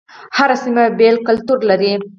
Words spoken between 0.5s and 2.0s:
سيمه بیل کلتور لري